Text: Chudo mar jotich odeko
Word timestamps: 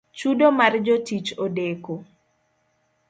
Chudo 0.19 0.47
mar 0.59 0.73
jotich 0.85 1.29
odeko 1.43 1.93